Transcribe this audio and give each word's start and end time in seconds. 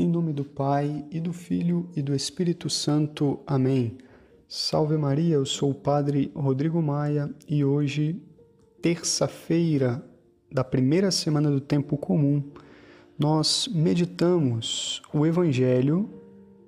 Em 0.00 0.06
nome 0.06 0.32
do 0.32 0.44
Pai, 0.44 1.04
e 1.10 1.18
do 1.18 1.32
Filho, 1.32 1.90
e 1.96 2.00
do 2.00 2.14
Espírito 2.14 2.70
Santo. 2.70 3.40
Amém. 3.44 3.98
Salve 4.46 4.96
Maria, 4.96 5.34
eu 5.34 5.44
sou 5.44 5.72
o 5.72 5.74
Padre 5.74 6.30
Rodrigo 6.36 6.80
Maia 6.80 7.28
e 7.48 7.64
hoje, 7.64 8.22
terça-feira 8.80 10.00
da 10.52 10.62
primeira 10.62 11.10
semana 11.10 11.50
do 11.50 11.60
Tempo 11.60 11.96
Comum, 11.96 12.44
nós 13.18 13.68
meditamos 13.74 15.02
o 15.12 15.26
Evangelho 15.26 16.08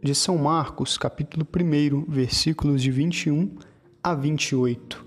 de 0.03 0.13
São 0.13 0.37
Marcos, 0.37 0.99
capítulo 0.99 1.47
1, 1.47 2.11
versículos 2.11 2.83
de 2.83 2.91
21 2.91 3.55
a 4.03 4.13
28. 4.13 5.07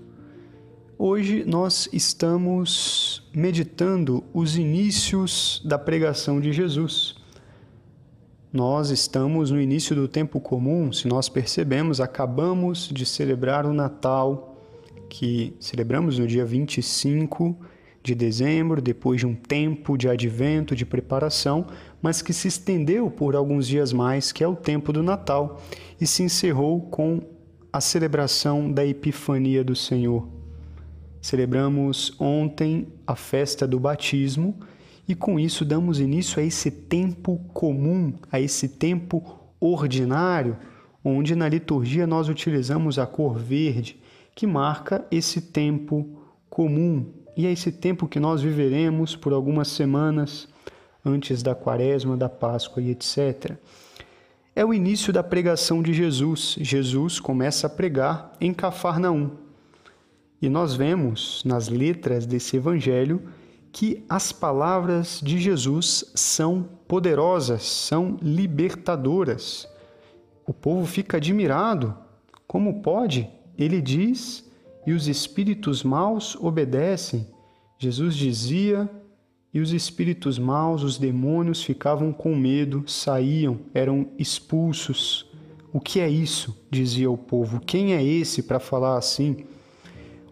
Hoje 0.96 1.44
nós 1.46 1.90
estamos 1.92 3.30
meditando 3.34 4.24
os 4.32 4.56
inícios 4.56 5.62
da 5.62 5.78
pregação 5.78 6.40
de 6.40 6.54
Jesus. 6.54 7.22
Nós 8.54 8.90
estamos 8.90 9.50
no 9.50 9.60
início 9.60 9.96
do 9.96 10.06
tempo 10.06 10.38
comum, 10.38 10.92
se 10.92 11.08
nós 11.08 11.28
percebemos, 11.28 12.00
acabamos 12.00 12.88
de 12.88 13.04
celebrar 13.04 13.66
o 13.66 13.72
Natal, 13.72 14.56
que 15.08 15.56
celebramos 15.58 16.20
no 16.20 16.26
dia 16.28 16.46
25 16.46 17.56
de 18.00 18.14
dezembro, 18.14 18.80
depois 18.80 19.18
de 19.18 19.26
um 19.26 19.34
tempo 19.34 19.98
de 19.98 20.08
advento, 20.08 20.76
de 20.76 20.86
preparação, 20.86 21.66
mas 22.00 22.22
que 22.22 22.32
se 22.32 22.46
estendeu 22.46 23.10
por 23.10 23.34
alguns 23.34 23.66
dias 23.66 23.92
mais, 23.92 24.30
que 24.30 24.44
é 24.44 24.46
o 24.46 24.54
tempo 24.54 24.92
do 24.92 25.02
Natal, 25.02 25.60
e 26.00 26.06
se 26.06 26.22
encerrou 26.22 26.80
com 26.80 27.22
a 27.72 27.80
celebração 27.80 28.70
da 28.70 28.86
Epifania 28.86 29.64
do 29.64 29.74
Senhor. 29.74 30.28
Celebramos 31.20 32.14
ontem 32.20 32.86
a 33.04 33.16
festa 33.16 33.66
do 33.66 33.80
batismo 33.80 34.54
e 35.06 35.14
com 35.14 35.38
isso 35.38 35.64
damos 35.64 36.00
início 36.00 36.40
a 36.40 36.42
esse 36.42 36.70
tempo 36.70 37.38
comum, 37.52 38.14
a 38.32 38.40
esse 38.40 38.68
tempo 38.68 39.22
ordinário, 39.60 40.56
onde 41.04 41.34
na 41.34 41.48
liturgia 41.48 42.06
nós 42.06 42.28
utilizamos 42.28 42.98
a 42.98 43.06
cor 43.06 43.38
verde, 43.38 44.00
que 44.34 44.46
marca 44.46 45.06
esse 45.10 45.40
tempo 45.40 46.18
comum 46.48 47.06
e 47.36 47.46
é 47.46 47.52
esse 47.52 47.72
tempo 47.72 48.06
que 48.06 48.20
nós 48.20 48.40
viveremos 48.40 49.16
por 49.16 49.32
algumas 49.32 49.68
semanas 49.68 50.48
antes 51.04 51.42
da 51.42 51.54
Quaresma, 51.54 52.16
da 52.16 52.28
Páscoa 52.28 52.82
e 52.82 52.90
etc. 52.90 53.56
É 54.56 54.64
o 54.64 54.72
início 54.72 55.12
da 55.12 55.22
pregação 55.22 55.82
de 55.82 55.92
Jesus. 55.92 56.56
Jesus 56.60 57.18
começa 57.18 57.66
a 57.66 57.70
pregar 57.70 58.32
em 58.40 58.54
Cafarnaum. 58.54 59.32
E 60.40 60.48
nós 60.48 60.74
vemos 60.74 61.42
nas 61.44 61.68
letras 61.68 62.24
desse 62.24 62.56
evangelho 62.56 63.22
que 63.74 64.04
as 64.08 64.30
palavras 64.30 65.20
de 65.20 65.36
Jesus 65.36 66.04
são 66.14 66.64
poderosas, 66.86 67.64
são 67.64 68.16
libertadoras. 68.22 69.68
O 70.46 70.54
povo 70.54 70.86
fica 70.86 71.16
admirado. 71.16 71.92
Como 72.46 72.82
pode? 72.82 73.28
Ele 73.58 73.82
diz, 73.82 74.48
e 74.86 74.92
os 74.92 75.08
espíritos 75.08 75.82
maus 75.82 76.36
obedecem. 76.36 77.26
Jesus 77.76 78.14
dizia, 78.14 78.88
e 79.52 79.58
os 79.58 79.72
espíritos 79.72 80.38
maus, 80.38 80.84
os 80.84 80.96
demônios, 80.96 81.60
ficavam 81.60 82.12
com 82.12 82.36
medo, 82.36 82.84
saíam, 82.86 83.58
eram 83.74 84.06
expulsos. 84.16 85.28
O 85.72 85.80
que 85.80 85.98
é 85.98 86.08
isso? 86.08 86.64
dizia 86.70 87.10
o 87.10 87.18
povo. 87.18 87.58
Quem 87.58 87.92
é 87.92 88.04
esse 88.04 88.40
para 88.40 88.60
falar 88.60 88.96
assim? 88.96 89.44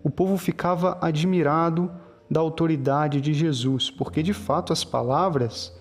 O 0.01 0.11
povo 0.11 0.39
ficava 0.39 0.97
admirado 1.01 1.91
da 2.33 2.41
autoridade 2.41 3.21
de 3.21 3.35
Jesus, 3.35 3.91
porque 3.91 4.23
de 4.23 4.33
fato 4.33 4.73
as 4.73 4.83
palavras 4.83 5.77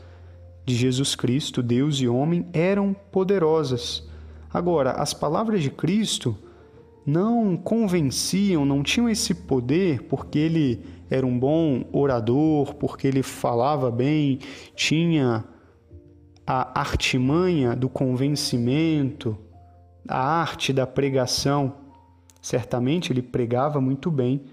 de 0.65 0.75
Jesus 0.75 1.15
Cristo, 1.15 1.63
Deus 1.63 1.99
e 2.01 2.07
homem, 2.07 2.45
eram 2.51 2.93
poderosas. 3.11 4.07
Agora, 4.53 4.91
as 4.91 5.13
palavras 5.13 5.63
de 5.63 5.71
Cristo 5.71 6.37
não 7.05 7.55
convenciam, 7.55 8.65
não 8.65 8.83
tinham 8.83 9.09
esse 9.09 9.33
poder 9.33 10.03
porque 10.03 10.37
ele 10.37 10.83
era 11.09 11.25
um 11.25 11.39
bom 11.39 11.85
orador, 11.91 12.75
porque 12.75 13.07
ele 13.07 13.23
falava 13.23 13.89
bem, 13.89 14.39
tinha 14.75 15.45
a 16.45 16.79
artimanha 16.79 17.75
do 17.75 17.87
convencimento, 17.87 19.37
a 20.07 20.19
arte 20.19 20.73
da 20.73 20.85
pregação. 20.85 21.75
Certamente 22.41 23.11
ele 23.11 23.21
pregava 23.21 23.79
muito 23.79 24.11
bem, 24.11 24.43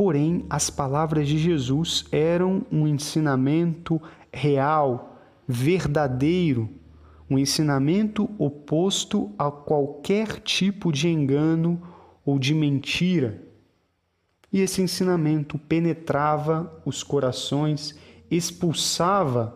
Porém, 0.00 0.46
as 0.48 0.70
palavras 0.70 1.28
de 1.28 1.36
Jesus 1.36 2.06
eram 2.10 2.64
um 2.72 2.88
ensinamento 2.88 4.00
real, 4.32 5.20
verdadeiro, 5.46 6.70
um 7.28 7.38
ensinamento 7.38 8.26
oposto 8.38 9.30
a 9.38 9.50
qualquer 9.50 10.40
tipo 10.40 10.90
de 10.90 11.06
engano 11.06 11.82
ou 12.24 12.38
de 12.38 12.54
mentira. 12.54 13.42
E 14.50 14.60
esse 14.60 14.80
ensinamento 14.80 15.58
penetrava 15.58 16.80
os 16.86 17.02
corações, 17.02 17.94
expulsava 18.30 19.54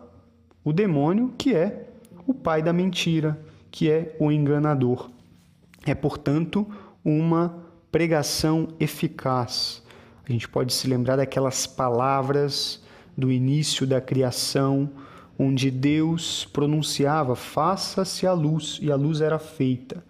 o 0.63 0.71
demônio, 0.71 1.33
que 1.39 1.55
é 1.55 1.89
o 2.27 2.35
pai 2.35 2.61
da 2.61 2.71
mentira, 2.71 3.43
que 3.71 3.89
é 3.89 4.15
o 4.19 4.31
enganador. 4.31 5.09
É, 5.87 5.95
portanto, 5.95 6.67
uma 7.03 7.65
pregação 7.91 8.67
eficaz 8.79 9.83
a 10.27 10.31
gente 10.31 10.47
pode 10.47 10.73
se 10.73 10.87
lembrar 10.87 11.17
daquelas 11.17 11.67
palavras 11.67 12.81
do 13.15 13.31
início 13.31 13.85
da 13.85 14.01
criação, 14.01 14.89
onde 15.37 15.69
Deus 15.69 16.45
pronunciava: 16.45 17.35
faça-se 17.35 18.25
a 18.25 18.33
luz, 18.33 18.79
e 18.81 18.91
a 18.91 18.95
luz 18.95 19.21
era 19.21 19.37
feita. 19.37 20.03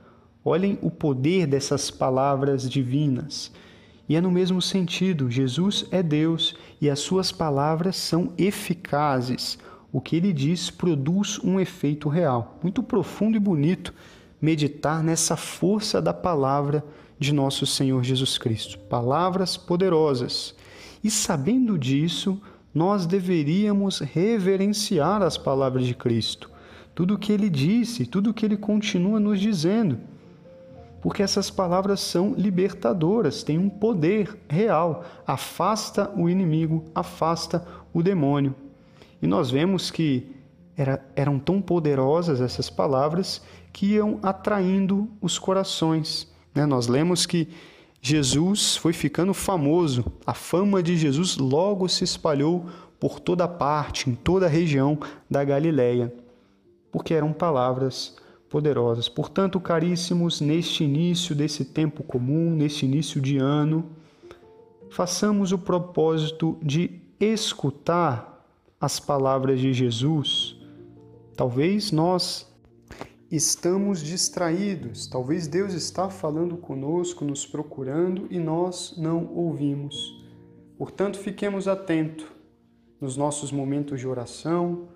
Olhem 0.43 0.77
o 0.81 0.89
poder 0.89 1.47
dessas 1.47 1.91
palavras 1.91 2.69
divinas. 2.69 3.51
E 4.07 4.15
é 4.15 4.21
no 4.21 4.31
mesmo 4.31 4.61
sentido: 4.61 5.29
Jesus 5.29 5.85
é 5.91 6.01
Deus 6.01 6.55
e 6.79 6.89
as 6.89 6.99
suas 6.99 7.31
palavras 7.31 7.95
são 7.95 8.31
eficazes. 8.37 9.57
O 9.91 9.99
que 9.99 10.15
ele 10.15 10.31
diz 10.31 10.69
produz 10.69 11.39
um 11.43 11.59
efeito 11.59 12.07
real. 12.07 12.59
Muito 12.61 12.83
profundo 12.83 13.35
e 13.35 13.39
bonito 13.39 13.93
meditar 14.41 15.03
nessa 15.03 15.35
força 15.35 16.01
da 16.01 16.13
palavra 16.13 16.83
de 17.17 17.33
nosso 17.33 17.65
Senhor 17.65 18.03
Jesus 18.03 18.37
Cristo. 18.37 18.77
Palavras 18.79 19.57
poderosas. 19.57 20.55
E 21.03 21.09
sabendo 21.09 21.77
disso, 21.77 22.41
nós 22.73 23.05
deveríamos 23.05 23.99
reverenciar 23.99 25.21
as 25.21 25.37
palavras 25.37 25.85
de 25.85 25.93
Cristo. 25.93 26.51
Tudo 26.93 27.15
o 27.15 27.17
que 27.17 27.31
ele 27.31 27.49
disse, 27.49 28.05
tudo 28.05 28.29
o 28.29 28.33
que 28.33 28.45
ele 28.45 28.57
continua 28.57 29.19
nos 29.19 29.39
dizendo. 29.39 29.97
Porque 31.01 31.21
essas 31.21 31.51
palavras 31.51 31.99
são 31.99 32.33
libertadoras, 32.35 33.43
têm 33.43 33.57
um 33.57 33.69
poder 33.69 34.35
real. 34.49 35.05
Afasta 35.27 36.11
o 36.15 36.27
inimigo, 36.27 36.83
afasta 36.95 37.65
o 37.93 38.01
demônio. 38.01 38.55
E 39.21 39.27
nós 39.27 39.51
vemos 39.51 39.91
que 39.91 40.35
era, 40.75 41.05
eram 41.15 41.39
tão 41.39 41.61
poderosas 41.61 42.41
essas 42.41 42.69
palavras 42.69 43.41
que 43.71 43.93
iam 43.93 44.19
atraindo 44.21 45.09
os 45.21 45.39
corações. 45.39 46.33
Né? 46.55 46.65
Nós 46.65 46.87
lemos 46.87 47.25
que 47.25 47.49
Jesus 48.01 48.77
foi 48.77 48.93
ficando 48.93 49.33
famoso, 49.33 50.05
a 50.25 50.33
fama 50.33 50.81
de 50.81 50.95
Jesus 50.95 51.37
logo 51.37 51.87
se 51.89 52.03
espalhou 52.03 52.65
por 52.99 53.19
toda 53.19 53.47
parte, 53.47 54.09
em 54.09 54.15
toda 54.15 54.45
a 54.45 54.49
região 54.49 54.97
da 55.29 55.43
Galileia, 55.43 56.13
porque 56.91 57.13
eram 57.13 57.33
palavras 57.33 58.15
poderosas. 58.49 59.09
Portanto, 59.09 59.59
caríssimos, 59.59 60.39
neste 60.39 60.83
início 60.83 61.35
desse 61.35 61.65
tempo 61.65 62.03
comum, 62.03 62.51
neste 62.51 62.85
início 62.85 63.19
de 63.19 63.37
ano, 63.37 63.89
façamos 64.89 65.51
o 65.51 65.57
propósito 65.57 66.57
de 66.61 67.01
escutar 67.19 68.47
as 68.79 68.99
palavras 68.99 69.59
de 69.59 69.73
Jesus. 69.73 70.55
Talvez 71.35 71.91
nós 71.91 72.47
estamos 73.35 73.99
distraídos. 73.99 75.07
Talvez 75.07 75.47
Deus 75.47 75.73
está 75.73 76.09
falando 76.09 76.57
conosco, 76.57 77.25
nos 77.25 77.45
procurando 77.45 78.27
e 78.29 78.39
nós 78.39 78.95
não 78.97 79.33
ouvimos. 79.33 80.23
Portanto, 80.77 81.17
fiquemos 81.17 81.67
atentos 81.67 82.25
nos 82.99 83.17
nossos 83.17 83.51
momentos 83.51 83.99
de 83.99 84.07
oração, 84.07 84.87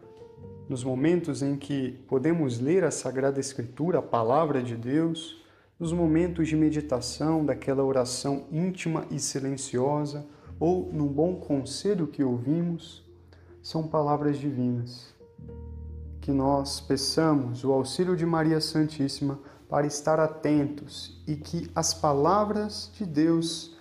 nos 0.67 0.83
momentos 0.83 1.41
em 1.41 1.55
que 1.55 1.91
podemos 2.07 2.59
ler 2.59 2.83
a 2.83 2.91
Sagrada 2.91 3.39
Escritura, 3.39 3.99
a 3.99 4.03
palavra 4.03 4.61
de 4.61 4.75
Deus, 4.75 5.43
nos 5.79 5.91
momentos 5.91 6.47
de 6.47 6.55
meditação, 6.55 7.45
daquela 7.45 7.83
oração 7.83 8.45
íntima 8.51 9.05
e 9.09 9.19
silenciosa, 9.19 10.25
ou 10.59 10.91
num 10.91 11.07
bom 11.07 11.35
conselho 11.35 12.07
que 12.07 12.23
ouvimos, 12.23 13.03
são 13.61 13.87
palavras 13.87 14.37
divinas 14.37 15.18
que 16.29 16.33
nós 16.33 16.79
peçamos 16.79 17.63
o 17.63 17.71
auxílio 17.71 18.15
de 18.15 18.23
Maria 18.23 18.61
Santíssima 18.61 19.39
para 19.67 19.87
estar 19.87 20.19
atentos 20.19 21.19
e 21.25 21.35
que 21.35 21.71
as 21.73 21.91
palavras 21.91 22.91
de 22.93 23.03
Deus 23.03 23.75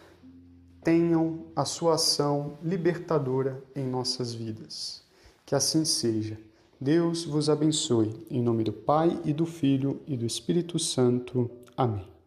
tenham 0.82 1.44
a 1.54 1.66
sua 1.66 1.96
ação 1.96 2.56
libertadora 2.64 3.62
em 3.76 3.86
nossas 3.86 4.32
vidas. 4.32 5.02
Que 5.44 5.54
assim 5.54 5.84
seja. 5.84 6.40
Deus 6.80 7.26
vos 7.26 7.50
abençoe. 7.50 8.26
Em 8.30 8.42
nome 8.42 8.64
do 8.64 8.72
Pai 8.72 9.20
e 9.26 9.34
do 9.34 9.44
Filho 9.44 10.00
e 10.06 10.16
do 10.16 10.24
Espírito 10.24 10.78
Santo. 10.78 11.50
Amém. 11.76 12.17